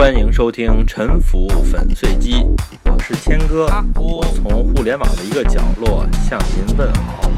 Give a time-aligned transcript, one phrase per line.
[0.00, 2.32] 欢迎收听《沉浮粉碎机》，
[2.86, 3.66] 我是谦哥，
[3.96, 7.30] 我从互联网的一个角落向您问好。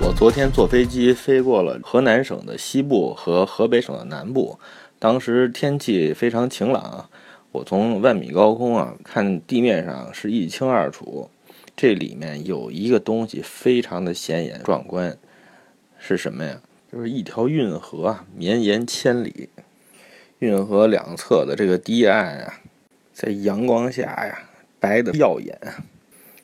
[0.00, 4.56] 我昨天坐飞机飞过了河南省的西部和河北省的南部，
[5.00, 7.10] 当时天气非常晴朗，
[7.50, 11.28] 我从万米高空啊看地面上是一清二楚，
[11.74, 15.18] 这里面有一个东西非常的显眼壮观，
[15.98, 16.60] 是什么呀？
[16.92, 19.48] 就是一条运河啊，绵延千里。
[20.42, 22.54] 运河两侧的这个堤岸啊，
[23.12, 24.40] 在阳光下呀，
[24.80, 25.56] 白的耀眼。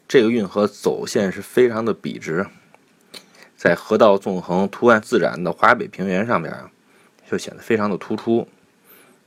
[0.07, 2.47] 这个运河走线是非常的笔直，
[3.57, 6.71] 在河道纵横、图案自然的华北平原上边啊，
[7.29, 8.47] 就显得非常的突出。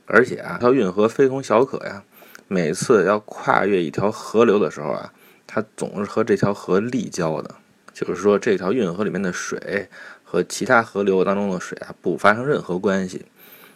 [0.06, 2.02] 而且啊，这条运河非同小可呀，
[2.48, 5.12] 每次要跨越一条河流的时候啊，
[5.46, 7.56] 它总是和这条河立交的，
[7.92, 9.90] 就是说这条运河里面的水
[10.24, 13.26] 和其他河流当中的水啊，不发生任何关系。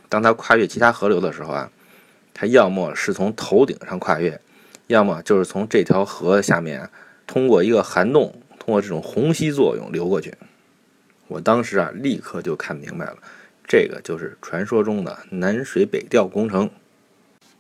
[0.08, 1.70] 当它跨越其他河流的时候啊，
[2.32, 4.40] 它要么是从头顶上跨越，
[4.86, 6.88] 要么就是从这条河下面
[7.26, 10.34] 通过一个涵洞，通过这种虹吸作用流过去。
[11.28, 13.16] 我当时啊，立刻就看明白了，
[13.66, 16.70] 这个就是传说中的南水北调工程。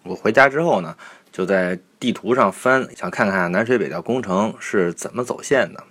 [0.04, 0.96] 我回家之后呢，
[1.32, 5.82] 就在地图上翻，想看看南水北调工程是怎么走线的。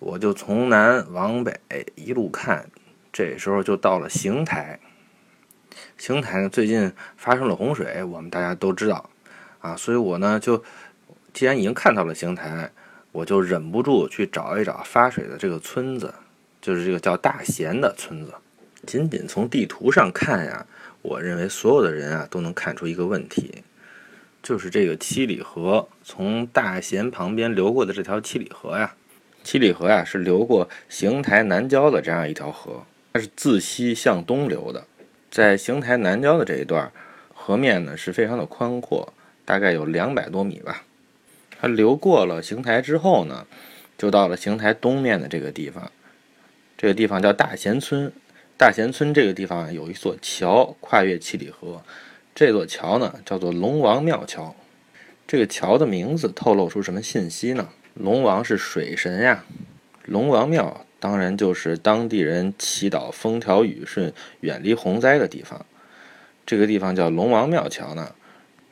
[0.00, 1.54] 我就从南往北
[1.94, 2.68] 一路看，
[3.12, 4.80] 这时候就到了邢台。
[5.98, 9.10] 邢台呢，最近发生了洪水，我们大家都知道，
[9.60, 10.62] 啊，所以我呢就，
[11.32, 12.70] 既然已经看到了邢台，
[13.12, 16.14] 我就忍不住去找一找发水的这个村子，
[16.60, 18.32] 就是这个叫大贤的村子。
[18.86, 20.66] 仅仅从地图上看呀，
[21.02, 23.62] 我认为所有的人啊都能看出一个问题，
[24.42, 28.94] 就是这个七里河从大贤旁边流过的这条七里河呀，
[29.44, 34.86] 七里河呀是流过邢台南郊的这样一条河，它是自西向东流的。
[35.30, 36.90] 在邢台南郊的这一段
[37.32, 39.12] 河面呢是非常的宽阔，
[39.44, 40.84] 大概有两百多米吧。
[41.60, 43.46] 它流过了邢台之后呢，
[43.96, 45.92] 就到了邢台东面的这个地方。
[46.76, 48.12] 这个地方叫大贤村。
[48.56, 51.82] 大贤村这个地方有一座桥跨越七里河，
[52.34, 54.54] 这座桥呢叫做龙王庙桥。
[55.26, 57.68] 这个桥的名字透露出什么信息呢？
[57.94, 59.44] 龙王是水神呀，
[60.04, 60.84] 龙王庙。
[61.00, 65.66] 当然，就是当地人祈祷风调雨顺、远离洪灾的地方。
[66.46, 68.14] 这个地方叫龙王庙桥呢，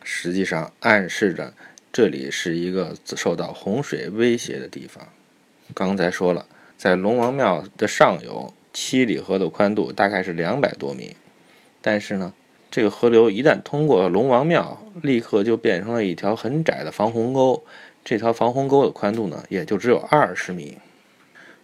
[0.04, 1.54] 实际上暗示着
[1.90, 5.08] 这里是一个受到洪水威胁的地方。
[5.74, 6.44] 刚才说了，
[6.76, 11.16] 在龙王庙的上游，七里河的宽度大概是两百多米，
[11.80, 12.34] 但是呢，
[12.70, 17.64] 这个河流一旦通过龙王庙，立刻就变成了一条很窄的防洪沟。
[18.04, 20.78] 这条防洪沟的宽度呢，也就只有二十米。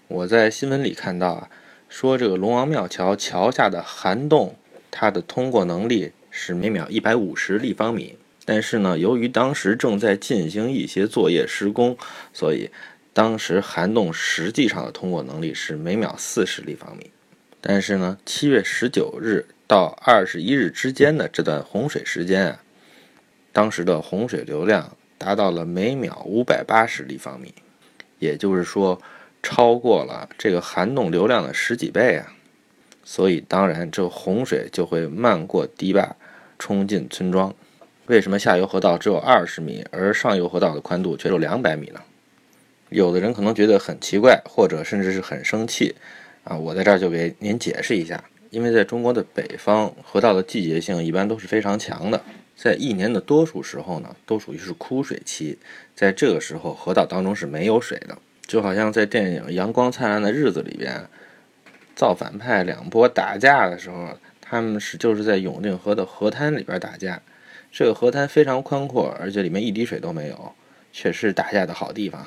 [0.06, 1.50] 我在新闻里看到啊，
[1.88, 4.54] 说这个龙王庙桥桥下的涵洞，
[4.90, 8.18] 它的通过能力是每秒一百五十立方米。
[8.44, 11.96] 但是呢，由于当时正在进行一些作业施工，
[12.34, 12.70] 所以
[13.14, 17.10] 当时涵洞实际上的通过能力是每秒四十立方米。
[17.62, 22.60] 但是呢，七月十九日到二十一日之间的这段洪水时间啊，
[23.54, 27.54] 当时的洪水流量达到了每秒五百八十立方米，
[28.18, 29.00] 也就是说。
[29.44, 32.32] 超过了这个涵洞流量的十几倍啊，
[33.04, 36.16] 所以当然这洪水就会漫过堤坝，
[36.58, 37.54] 冲进村庄。
[38.06, 42.00] 为什么下游河道只有二十米，而上游河道的宽度却有两百米呢？
[42.88, 45.94] 有的人可能觉得很奇怪，或者甚至是很生气
[46.44, 46.56] 啊！
[46.56, 52.22] 我在这儿就给您解释一下，因为在中国的北方，河道的季节性一般都是非常强的，
[52.56, 55.58] 在一年的多数时候呢，都属于是枯水期，
[55.94, 58.16] 在这个时候河道当中是没有水的。
[58.46, 61.08] 就好像在电影《阳光灿烂的日子》里边，
[61.96, 67.22] 造反派两波打架的时候，他们是就是在永定河的河滩里边打架。
[67.72, 70.54] 这个河滩非常宽阔，而且里面一滴水都没有，
[70.92, 72.26] 确实打架的好地方。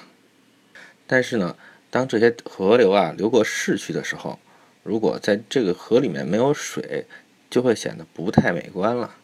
[1.06, 1.56] 但是呢，
[1.90, 4.40] 当这些河流啊流过市区的时候，
[4.84, 7.06] 如果在这个河里面没有水，
[7.50, 9.16] 就会显得不太美观了。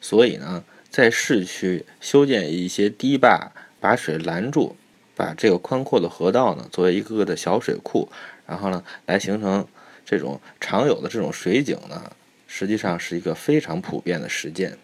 [0.00, 4.76] 所以呢，在市区修建一些堤坝，把水拦住。
[5.22, 8.08] 把这个宽阔的河道呢，作为一个个的小水库，
[8.44, 9.64] 然后呢，来形成
[10.04, 12.10] 这种常有的这种水井呢，
[12.48, 14.76] 实际上是一个非常普遍的实践。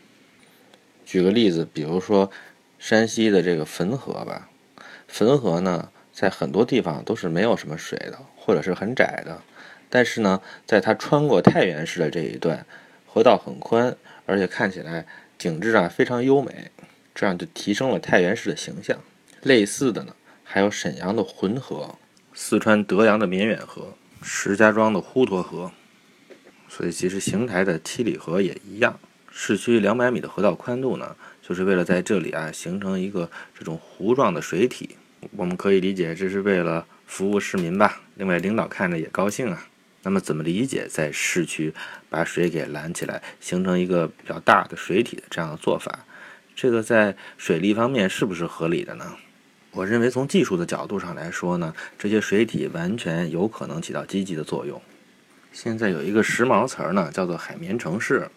[1.05, 2.31] 举个例子，比如说
[2.79, 4.49] 山西的这个汾河吧，
[5.09, 9.43] 汾河呢，在很多地方都是没有什么水的，或者是很窄的，
[9.91, 12.65] 但是呢，在它穿过太原市的这一段，
[13.09, 15.05] 河道很宽，而且看起来
[15.37, 16.71] 景致啊非常优美，
[17.13, 18.97] 这样就提升了太原市的形象。
[19.43, 20.15] 类似的呢。
[20.51, 21.97] 还有沈阳的浑河，
[22.33, 23.93] 四川德阳的绵远河，
[24.23, 25.71] 石家庄的滹沱河，
[26.71, 28.99] 所以其实邢台的七里河也一样。
[29.31, 34.97] 市区两百米的河道宽度呢，就是为了在这里啊形成一个这种弧状的水体。
[35.37, 38.01] 我们可以理解这是为了服务市民吧。
[38.15, 39.69] 另外，领导看着也高兴啊。
[40.03, 41.75] 那么，怎么理解在市区
[42.09, 46.07] 把水给拦起来，形成一个比较大的水体的这样的做法？
[46.57, 49.17] 这个在水利方面是不是合理的呢？
[49.79, 54.83] 我认为从技术的角度上来说呢，这些水体完全有可能起到积极的作用。
[55.53, 58.29] 现在有一个时髦词儿呢，叫做“海绵城市”。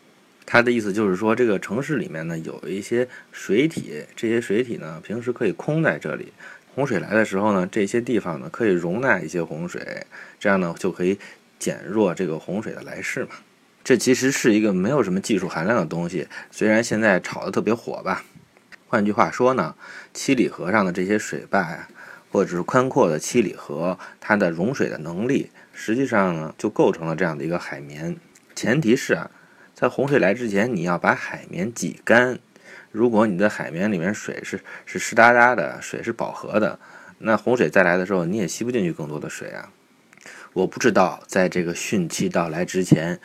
[0.45, 6.31] 它的意思就是说，这个城市里面呢有一些水体，这些水体呢平时可以空在这里，
[6.75, 10.05] 洪水来的时候呢，这些地方呢可以容纳一些洪水，
[10.39, 11.17] 这样呢就可以
[11.57, 13.31] 减弱这个洪水的来势嘛。
[13.83, 18.23] 这其实是一个没有什么技术含量的东西，虽然现在炒得特别火吧。
[18.91, 19.73] 换句话说呢，
[20.13, 21.88] 七里河上的这些水坝呀，
[22.29, 28.17] 或者是宽阔的七里河，它的融水的能力，实际上呢就构成了这样的一个海绵。
[28.53, 29.31] 前提是啊。
[29.73, 32.38] 在洪水来之前，你要把海绵挤干。
[32.91, 36.77] 如果你的海绵里面水是是湿哒哒的，水是饱和的，
[37.19, 39.71] 那洪水再来的时候，你也吸不进去更多的水啊。
[40.51, 43.21] 我不知道在这个汛期到来之前，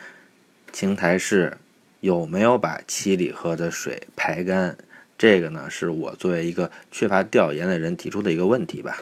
[0.71, 1.57] 邢台市
[1.99, 4.77] 有没有把七里河的水排干？
[5.17, 9.01] 这个呢，是我作为一个缺乏调研的人提出的一个问题吧。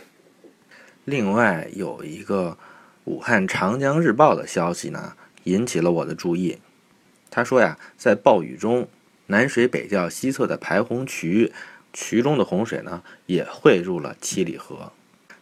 [1.03, 2.57] 另外，有一个
[3.03, 5.13] 武汉长江日报的消息呢，
[5.43, 6.59] 引起了我的注意。
[7.29, 8.87] 他说呀，在暴雨中，
[9.27, 11.51] 南水北调西侧的排洪渠，
[11.91, 14.93] 渠中的洪水呢，也汇入了七里河，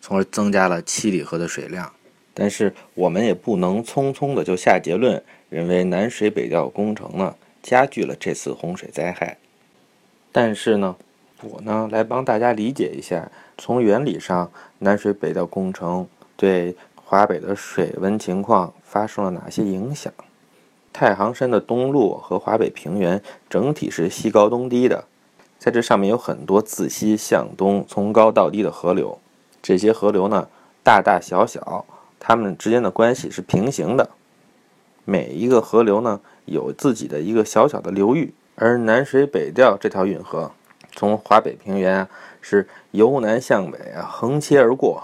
[0.02, 1.94] 从而增加了七里河的水量。
[2.34, 9.38] 但是我们也不能匆匆的就下结论，认为南水北调工程呢，加剧了这次洪水灾害。
[10.34, 10.98] 但是呢，
[11.44, 20.12] 我呢来帮大家理解一下，从原理上，南水北调工程对华北的水文情况发生了哪些影响？
[20.92, 25.06] 太行山的东麓和华北平原整体是西高东低的，
[25.60, 29.20] 在这上面有很多自西向东从高到低的河流，
[29.62, 30.48] 这些河流呢
[30.84, 31.86] 大大小小，
[32.20, 34.10] 它们之间的关系是平行的，
[35.06, 40.52] 每一个河流呢有自己的一个小小的流域，而南水北调这条运河
[40.92, 42.10] 从华北平原啊
[42.40, 45.04] 是由南向北啊横切而过，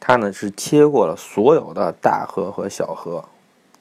[0.00, 3.24] 它呢是切过了所有的大河和小河。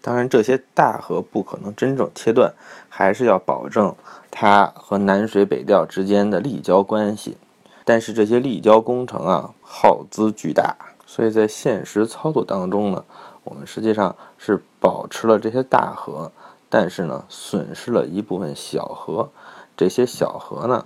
[0.01, 2.53] 当然，这些大河不可能真正切断，
[2.87, 3.93] 还是要保证
[4.31, 7.37] 它和南水北调之间的立交关系。
[7.83, 10.75] 但是这些立交工程啊，耗资巨大，
[11.05, 13.03] 所以在现实操作当中呢，
[13.43, 16.31] 我们实际上是保持了这些大河，
[16.69, 19.29] 但是呢，损失了一部分小河。
[19.75, 20.85] 这些小河呢，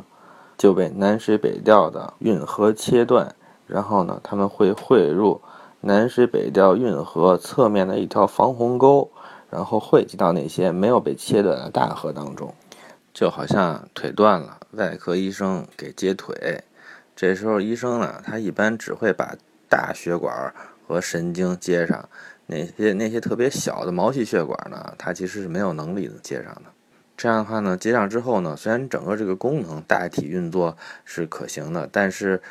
[0.57, 3.36] 就被南水北调的运河切断，
[3.68, 5.42] 然后呢，他们会汇入。
[5.83, 9.10] 南水北调运河侧面的一条防洪沟，
[9.50, 12.54] 然后汇集到那些没有被切断的大河当中，
[13.12, 16.63] 就好像腿断了，外科医生给接腿，
[17.16, 19.36] 这时候医生呢，他一般只会把
[19.68, 20.54] 大血管
[20.88, 22.07] 和神经接上，
[22.51, 26.63] 那些那些特别小的毛细血管呢，它其实是没有能力接上的。
[27.15, 32.42] 这样的话呢，接上之后呢，虽然整个这个功能大体运作是可行的，但是。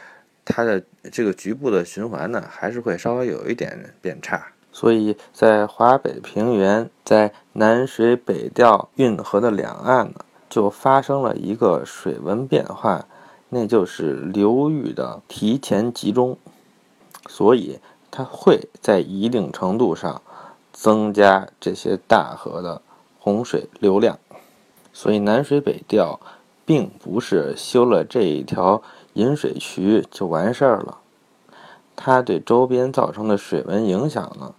[0.43, 0.83] 它的
[1.13, 13.07] 这个局部的循环呢，还是会稍微有一点变差，所以在华北平原，在南水北调运河的两岸呢，就发生了一个水文变化，
[13.51, 16.37] 那就是流域的提前集中，
[17.29, 17.79] 所以
[18.11, 20.21] 它会在一定程度上
[20.73, 22.83] 增加这些大河的
[23.19, 24.19] 洪水流量，
[24.93, 26.19] 所以南水北调
[26.65, 28.83] 并不是修了这一条。
[29.15, 30.99] 引水渠就完事儿了，
[31.97, 34.55] 它对周边造成的水文影响呢，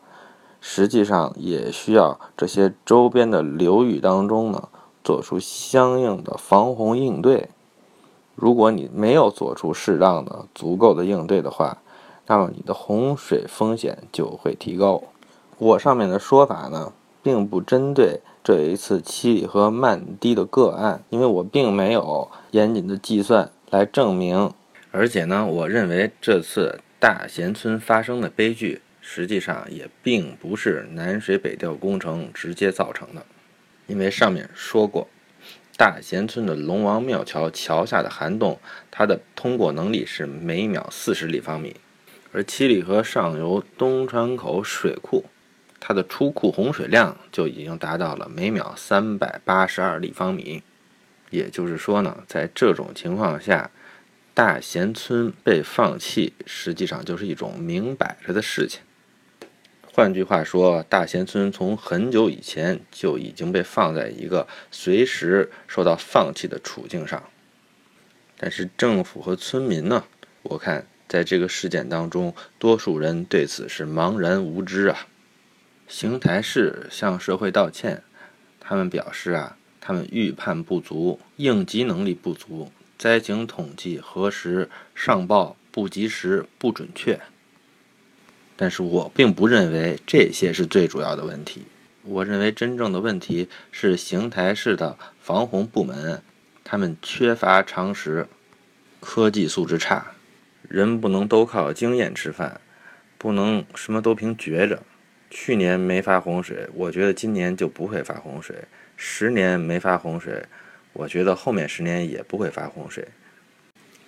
[0.59, 4.67] 实际上也需要这些周边的流域当中呢，
[5.05, 7.49] 做出相应的防洪应对。
[8.35, 11.77] 如果你没有做出适当的、足够的应对的话，
[12.27, 15.03] 那么你的洪水风险就会提高。
[15.57, 23.51] 我上面的说法呢，并不针对这一次七里河漫堤的个案，因为我并没有严谨的计算。
[23.69, 24.51] 来证明，
[24.91, 33.25] 而且呢，我认为这次大贤村发生的悲剧，实际上也并不是南水北调工程直接造成的，
[33.87, 35.07] 因为上面说过，
[35.77, 38.59] 大贤村的龙王庙桥桥下的涵洞，
[38.91, 41.77] 它的通过能力是每秒四十立方米，
[42.33, 45.25] 而七里河上游东川口水库，
[45.79, 50.63] 它的出库洪水量就已经达到了每秒三百八十二立方米。
[51.29, 53.71] 也就是说呢，在这种情况下，
[54.33, 58.81] 大贤村被放弃，实际上就是一种明摆着的事情。
[59.93, 67.21] 换句话说，大贤村从很久以前就已经被放在一个随时受到放弃的处境上。
[68.37, 70.05] 但是政府和村民呢？
[70.43, 75.07] 我看在这个事件当中，多数人对此是茫然无知啊。
[75.85, 78.01] 邢台市向社会道歉，
[78.61, 87.19] 他们表示啊，他们预判不足，应急能力不足，灾情统计核实上报不及时、不准确。
[88.55, 91.63] 但是我并不认为这些是最主要的问题。
[92.03, 96.23] 我认为真正的问题是邢台市的防洪部门，
[96.63, 98.29] 他们缺乏常识，
[99.01, 100.13] 科技素质差。
[100.71, 102.61] 人不能都靠经验吃饭，
[103.17, 104.81] 不能什么都凭觉着。
[105.29, 108.55] 去年没发洪水，我觉得今年就不会发洪水；
[108.95, 110.45] 十年没发洪水，
[110.93, 113.05] 我觉得后面十年也不会发洪水。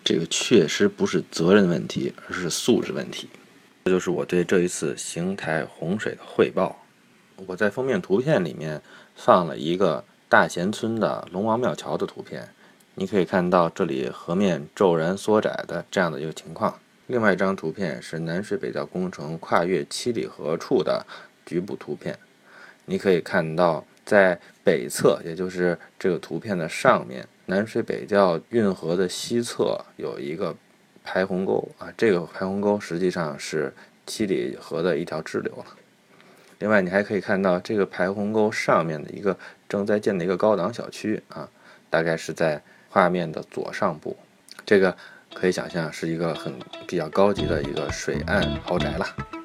[0.06, 3.30] 这个确实不是责任问题，而是素质问题。
[3.86, 6.86] 这就是我对这一次邢台洪水的汇报。
[7.46, 8.82] 我在封面图片里面
[9.16, 12.48] 放了一个大贤村的龙王庙桥的图片，
[12.96, 16.80] 你可以看到这里河面骤然缩窄的这样的一个情况。
[17.08, 21.06] 另外一张图片是南水北调工程跨越七里河处的
[21.46, 22.18] 局部图片，
[22.86, 30.56] 你可以看到在北侧，也就是这个图片的上面，南水北调运河的西侧有一个。
[31.06, 33.74] 排洪沟啊，这个排洪沟实际上是
[34.08, 35.66] 七里河的一条支流了。
[36.60, 41.50] 另外，你还可以看到这个排洪沟上面的一个正在建的一个高档小区啊，
[41.90, 44.16] 大概是在画面的左上部。
[44.68, 44.96] 这个
[45.34, 46.54] 可以想象是一个很
[46.88, 49.43] 比较高级的一个水岸豪宅了。